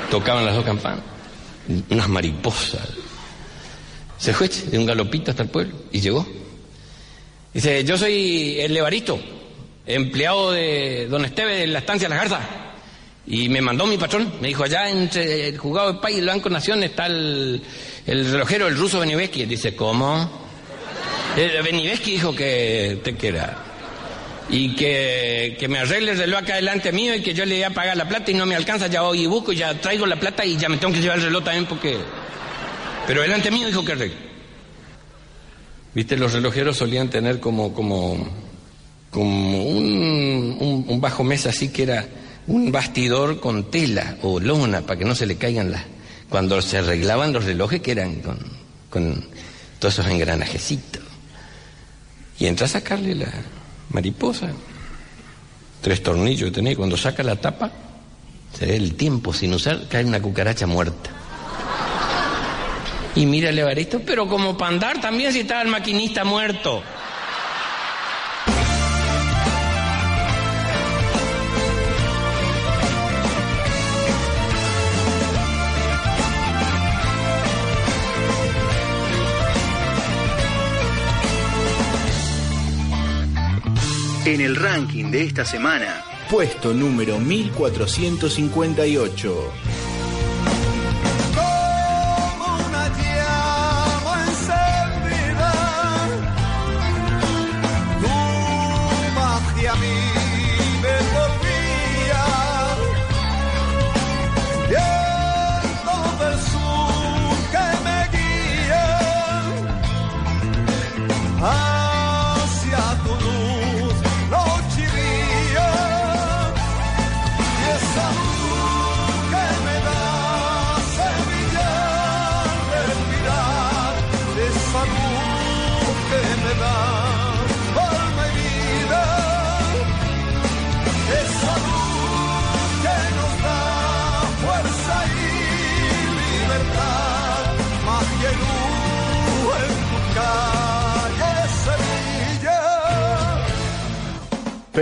[0.10, 1.02] tocaban las dos campanas?
[1.89, 2.88] Unas mariposas.
[4.18, 6.28] Se fue de un galopito hasta el pueblo y llegó.
[7.54, 9.20] Dice, yo soy el Levaristo,
[9.86, 12.68] empleado de don Esteve de la estancia Las Garzas.
[13.32, 16.25] Y me mandó mi patrón, me dijo, allá entre el juzgado de paz y el
[16.25, 17.61] Banco Nación está el,
[18.07, 19.45] el relojero, el ruso Beniveski.
[19.45, 20.27] Dice, ¿cómo?
[21.38, 21.63] El
[22.03, 23.55] dijo que te quiera.
[24.49, 27.63] Y que, que me arregle el reloj acá delante mío y que yo le voy
[27.65, 30.19] a pagar la plata y no me alcanza, ya voy y busco, ya traigo la
[30.19, 31.99] plata y ya me tengo que llevar el reloj también porque...
[33.05, 34.17] Pero delante mío dijo que arregle.
[35.93, 38.27] Viste, los relojeros solían tener como, como,
[39.11, 42.07] como un, un, un bajo mesa así que era
[42.50, 45.84] un bastidor con tela o lona para que no se le caigan las...
[46.30, 48.38] Cuando se arreglaban los relojes que eran con,
[48.89, 49.26] con
[49.80, 51.02] todos esos engranajecitos.
[52.38, 53.32] Y entra a sacarle la
[53.89, 54.50] mariposa.
[55.82, 57.72] Tres tornillos que tenía y cuando saca la tapa,
[58.58, 61.10] se ve el tiempo sin usar, cae una cucaracha muerta.
[63.16, 66.84] Y mira el Evaristo, pero como para andar también si estaba el maquinista muerto.
[84.30, 89.78] En el ranking de esta semana, puesto número 1458.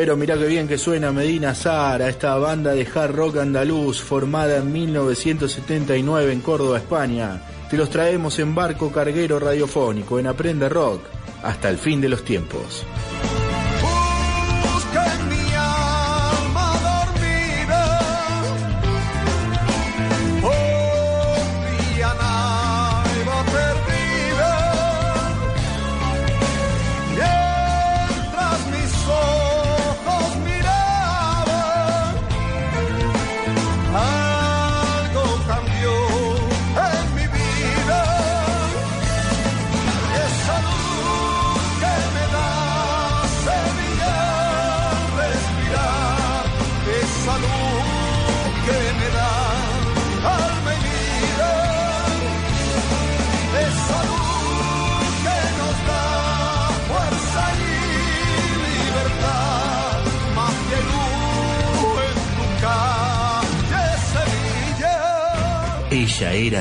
[0.07, 4.55] Pero mirá qué bien que suena Medina Sara, esta banda de hard rock andaluz formada
[4.55, 7.41] en 1979 en Córdoba, España.
[7.69, 11.01] Te los traemos en barco carguero radiofónico en Aprende Rock
[11.43, 12.85] hasta el fin de los tiempos.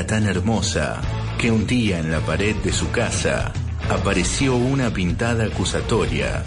[0.07, 1.01] Tan hermosa
[1.37, 3.51] que un día en la pared de su casa
[3.89, 6.43] apareció una pintada acusatoria.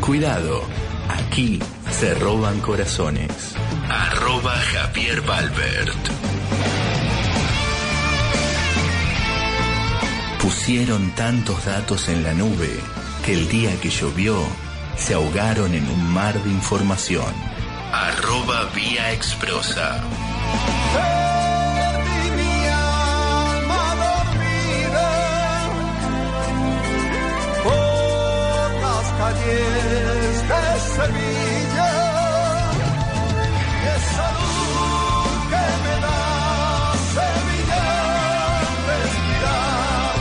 [0.00, 0.62] Cuidado,
[1.08, 1.58] aquí
[1.90, 3.30] se roban corazones.
[3.88, 5.96] Arroba Javier Valbert.
[10.42, 12.78] Pusieron tantos datos en la nube
[13.24, 14.36] que el día que llovió
[14.96, 17.32] se ahogaron en un mar de información.
[17.90, 20.04] Arroba Vía Exprosa.
[30.98, 31.90] Sevilla.
[33.82, 36.20] Y esa luz que me da
[37.14, 37.86] Sevilla
[38.90, 40.14] respirar,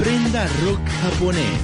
[0.00, 1.60] Aprenda rock japonés.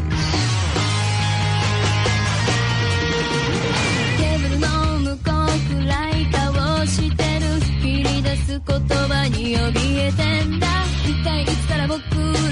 [4.18, 4.68] テーブルの
[4.98, 7.46] 向こう暗い顔してる
[7.80, 10.66] 切り出す言葉に怯えてんだ
[11.06, 12.02] 一体いつから僕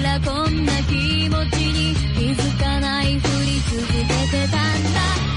[0.02, 3.92] らこんな気持ちに気づかないふり続け
[4.30, 5.33] てたんだ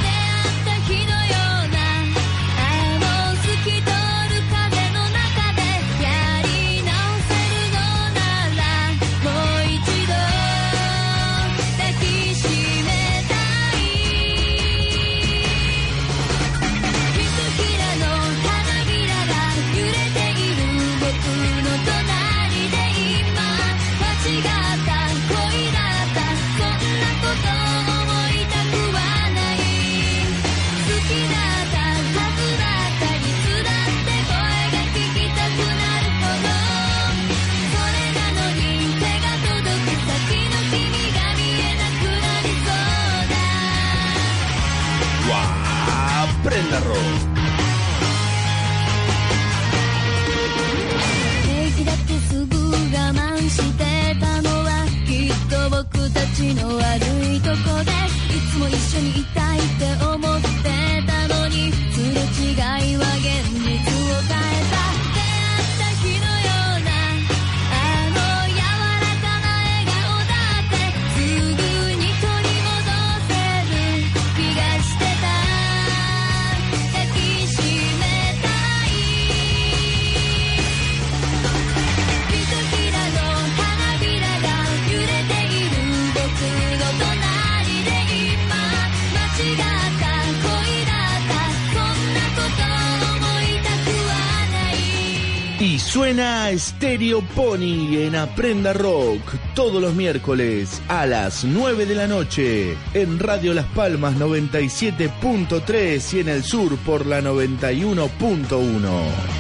[97.18, 103.20] Stereo Pony en Aprenda Rock todos los miércoles a las 9 de la noche en
[103.20, 109.37] Radio Las Palmas 97.3 y en el sur por la 91.1.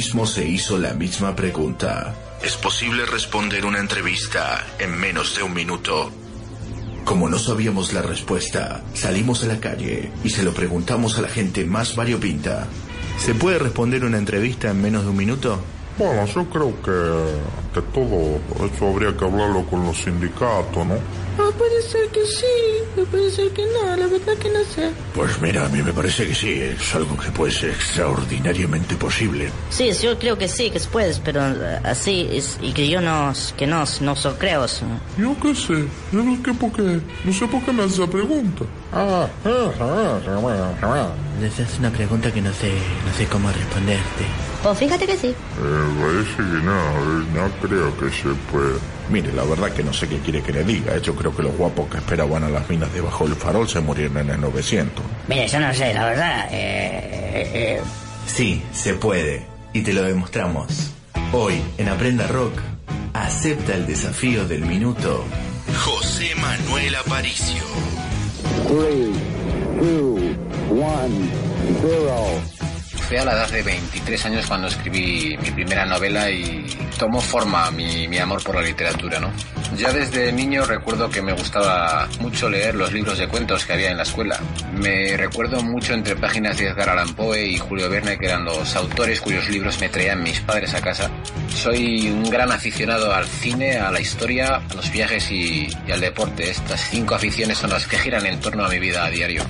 [0.00, 2.14] periodismo se hizo la misma pregunta.
[2.42, 6.10] ¿Es posible responder una entrevista en menos de un minuto?
[7.04, 11.28] Como no sabíamos la respuesta, salimos a la calle y se lo preguntamos a la
[11.28, 12.66] gente más variopinta.
[13.18, 15.60] ¿Se puede responder una entrevista en menos de un minuto?
[15.98, 18.40] Bueno, yo creo que ante todo
[18.72, 20.94] eso habría que hablarlo con los sindicatos, ¿no?
[21.40, 24.90] Ah, puede ser que sí, o puede ser que no, la verdad que no sé.
[25.14, 29.50] Pues mira, a mí me parece que sí, es algo que puede ser extraordinariamente posible.
[29.70, 33.00] Sí, yo creo que sí, que se puede, pero eh, así, es, y que yo
[33.00, 34.66] no, que no, no so creo.
[35.16, 38.10] Yo qué sé, yo no, sé por qué, no sé por qué me haces esa
[38.10, 38.64] pregunta.
[38.92, 39.26] Ah,
[41.42, 42.70] Esa es una pregunta que no sé,
[43.06, 44.49] no sé cómo responderte.
[44.62, 45.28] Pues fíjate que sí.
[45.28, 45.34] Eh,
[46.00, 48.76] parece que no, eh, no creo que se pueda.
[49.10, 50.94] Mire, la verdad que no sé qué quiere que le diga.
[50.96, 51.00] ¿eh?
[51.02, 54.18] Yo creo que los guapos que esperaban a las minas debajo del farol se murieron
[54.18, 55.02] en el 900.
[55.28, 56.48] Mire, yo no sé, la verdad.
[56.52, 57.80] eh, eh,
[58.26, 59.44] Sí, se puede.
[59.72, 60.90] Y te lo demostramos.
[61.32, 62.52] Hoy, en Aprenda Rock,
[63.14, 65.24] acepta el desafío del minuto
[65.84, 67.62] José Manuel Aparicio.
[68.68, 69.08] 3,
[69.80, 70.20] 2,
[70.70, 70.84] 1,
[71.82, 72.59] 0.
[73.10, 76.64] A la edad de 23 años cuando escribí mi primera novela y
[76.96, 79.32] tomó forma mi, mi amor por la literatura, ¿no?
[79.76, 83.90] Ya desde niño recuerdo que me gustaba mucho leer los libros de cuentos que había
[83.90, 84.38] en la escuela.
[84.74, 88.76] Me recuerdo mucho entre páginas de Edgar Allan Poe y Julio Verne, que eran los
[88.76, 91.10] autores cuyos libros me traían mis padres a casa.
[91.54, 96.00] Soy un gran aficionado al cine, a la historia, a los viajes y, y al
[96.00, 96.50] deporte.
[96.50, 99.44] Estas cinco aficiones son las que giran en torno a mi vida a diario.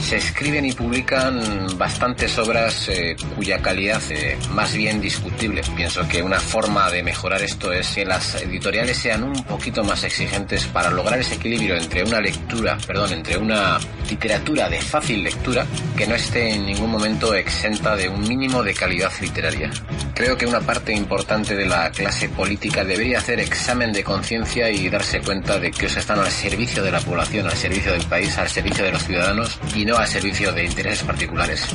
[0.00, 3.05] Se escriben y publican bastantes obras eh,
[3.36, 5.62] cuya calidad eh, más bien discutible.
[5.76, 10.02] Pienso que una forma de mejorar esto es que las editoriales sean un poquito más
[10.02, 13.78] exigentes para lograr ese equilibrio entre una lectura, perdón, entre una
[14.10, 18.74] literatura de fácil lectura que no esté en ningún momento exenta de un mínimo de
[18.74, 19.70] calidad literaria.
[20.14, 24.88] Creo que una parte importante de la clase política debería hacer examen de conciencia y
[24.88, 28.36] darse cuenta de que ellos están al servicio de la población, al servicio del país,
[28.38, 31.66] al servicio de los ciudadanos y no al servicio de intereses particulares.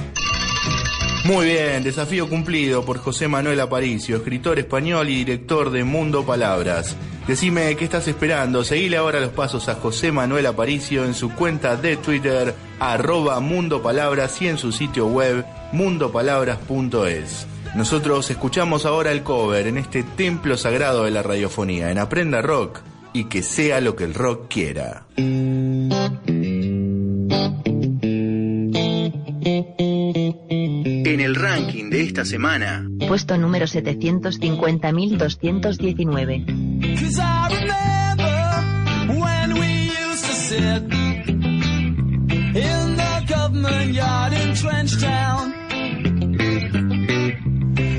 [1.24, 6.96] Muy bien, desafío cumplido por José Manuel Aparicio, escritor español y director de Mundo Palabras.
[7.28, 11.76] Decime qué estás esperando, seguile ahora los pasos a José Manuel Aparicio en su cuenta
[11.76, 17.46] de Twitter, arroba Mundo Palabras y en su sitio web mundopalabras.es.
[17.76, 22.80] Nosotros escuchamos ahora el cover en este templo sagrado de la radiofonía, en Aprenda Rock,
[23.14, 25.06] y que sea lo que el rock quiera.
[31.92, 36.46] De esta semana, Puesto número 750.219.
[36.98, 38.32] Cause I remember
[39.20, 40.84] when we used to sit
[42.56, 45.52] in the government yard in Trenchtown.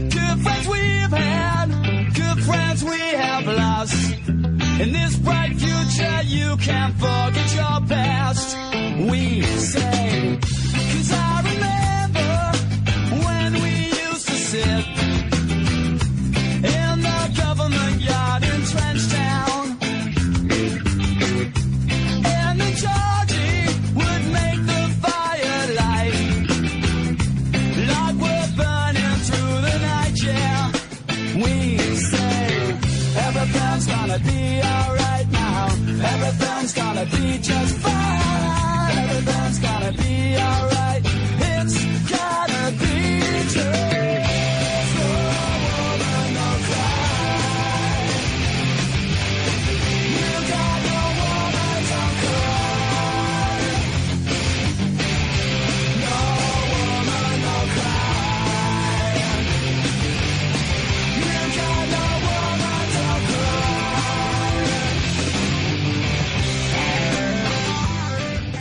[0.09, 1.67] Good friends we've had,
[2.15, 3.95] good friends we have lost.
[4.81, 8.57] In this bright future, you can't forget your past.
[9.11, 11.83] We say, cause I remember
[37.05, 38.99] gonna be just fine.
[38.99, 40.72] Everything's gonna be alright.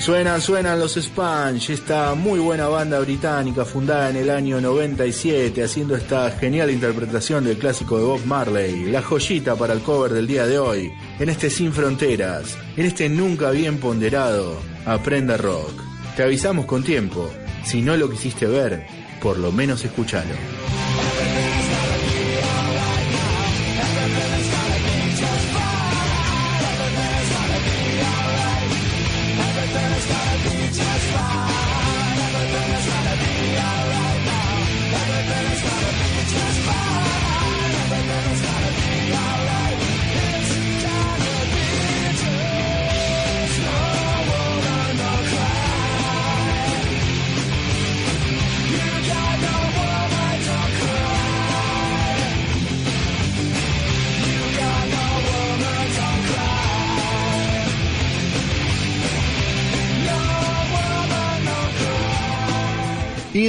[0.02, 5.96] Suenan, suenan los Sponge, esta muy buena banda británica fundada en el año 97, haciendo
[5.96, 10.48] esta genial interpretación del clásico de Bob Marley, la joyita para el cover del día
[10.48, 15.84] de hoy, en este Sin Fronteras, en este nunca bien ponderado Aprenda Rock.
[16.16, 17.30] Te avisamos con tiempo,
[17.64, 18.88] si no lo quisiste ver,
[19.22, 20.61] por lo menos escúchalo.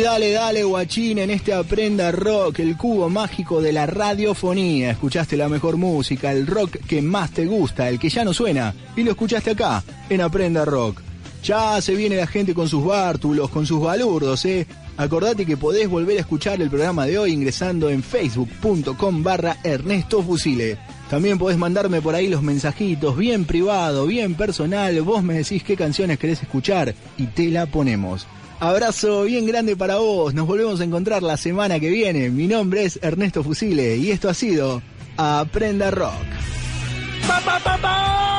[0.03, 4.91] Dale, dale, guachín, en este Aprenda Rock, el cubo mágico de la radiofonía.
[4.91, 8.75] Escuchaste la mejor música, el rock que más te gusta, el que ya no suena,
[8.97, 11.01] y lo escuchaste acá, en Aprenda Rock.
[11.45, 14.67] Ya se viene la gente con sus bártulos, con sus balurdos, ¿eh?
[14.97, 20.23] Acordate que podés volver a escuchar el programa de hoy ingresando en facebook.com barra Ernesto
[20.23, 20.79] Fusile.
[21.11, 25.77] También podés mandarme por ahí los mensajitos, bien privado, bien personal, vos me decís qué
[25.77, 28.27] canciones querés escuchar y te la ponemos.
[28.63, 32.31] Abrazo bien grande para vos, nos volvemos a encontrar la semana que viene.
[32.31, 34.81] Mi nombre es Ernesto Fusile y esto ha sido
[35.17, 36.13] Aprenda Rock.
[37.27, 38.32] ¡Pa, pa, pa!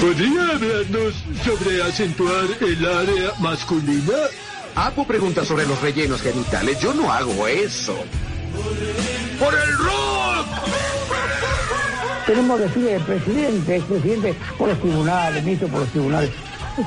[0.00, 4.16] ¿Podría hablarnos sobre acentuar el área masculina?
[4.74, 6.80] Apo pregunta sobre los rellenos genitales.
[6.80, 7.94] Yo no hago eso.
[9.38, 10.46] ¡Por el rock!
[12.26, 16.30] Tenemos que decir el presidente, es presidente por los tribunales, ministro por los tribunales.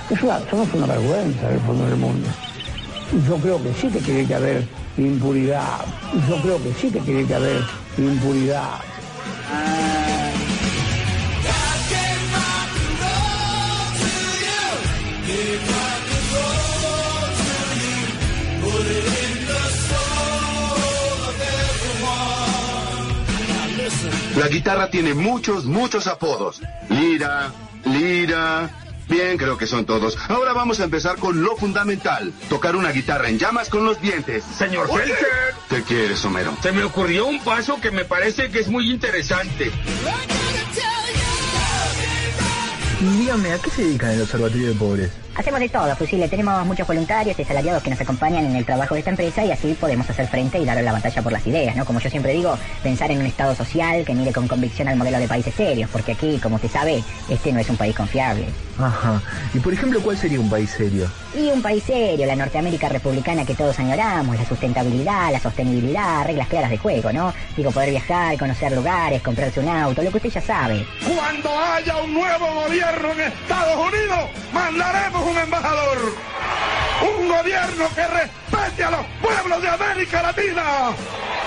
[0.10, 2.28] Es una, somos una vergüenza del fondo del mundo.
[3.28, 5.86] Yo creo que sí que tiene que haber impunidad.
[6.28, 7.62] Yo creo que sí que tiene que haber
[7.96, 8.80] impunidad.
[24.38, 26.62] La guitarra tiene muchos, muchos apodos.
[26.90, 27.52] Lira,
[27.86, 28.70] lira.
[29.08, 30.18] Bien, creo que son todos.
[30.30, 32.34] Ahora vamos a empezar con lo fundamental.
[32.50, 34.44] Tocar una guitarra en llamas con los dientes.
[34.58, 35.18] Señor Felker,
[35.70, 36.58] ¿Qué quieres, Homero?
[36.64, 39.72] se me ocurrió un paso que me parece que es muy interesante.
[43.02, 45.12] Dígame, ¿a qué se dedican el Observatorio de Pobres?
[45.36, 46.28] Hacemos de todo, Fusile.
[46.28, 49.52] Tenemos muchos voluntarios y asalariados que nos acompañan en el trabajo de esta empresa y
[49.52, 51.86] así podemos hacer frente y darle la batalla por las ideas, ¿no?
[51.86, 55.18] Como yo siempre digo, pensar en un Estado social que mire con convicción al modelo
[55.18, 58.46] de países serios, porque aquí, como usted sabe, este no es un país confiable.
[58.78, 59.22] Ajá.
[59.56, 61.10] Y por ejemplo, ¿cuál sería un país serio?
[61.36, 66.48] Y un país serio, la Norteamérica republicana que todos añoramos, la sustentabilidad, la sostenibilidad, reglas
[66.48, 67.34] claras de juego, ¿no?
[67.58, 70.86] Digo, poder viajar, conocer lugares, comprarse un auto, lo que usted ya sabe.
[71.16, 75.98] Cuando haya un nuevo gobierno en Estados Unidos, mandaremos un embajador.
[77.02, 80.64] Un gobierno que respete a los pueblos de América Latina.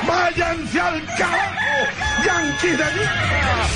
[0.07, 3.67] Váyanse al carajo, yanquis de mierda.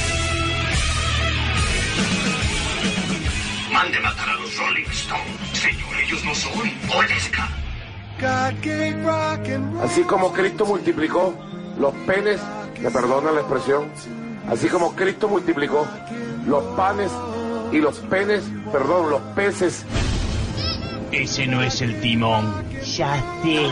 [3.73, 5.41] Mande matar a los Rolling Stones.
[5.53, 6.53] Señor, ellos no son
[6.95, 7.49] Oleska.
[9.83, 11.35] Así como Cristo multiplicó
[11.79, 12.41] los penes,
[12.79, 13.91] me perdona la expresión,
[14.51, 15.87] así como Cristo multiplicó
[16.47, 17.11] los panes
[17.73, 19.85] y los penes, perdón, los peces.
[21.13, 22.65] Ese no es el timón.
[22.97, 23.71] Ya sé.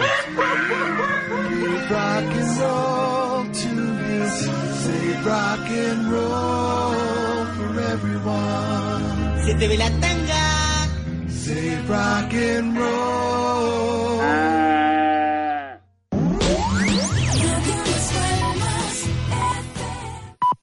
[1.91, 4.29] rock and roll to me.
[4.29, 9.45] Say rock and roll for everyone.
[9.45, 10.47] Se te ve la tanga.
[11.29, 14.58] Say rock and roll.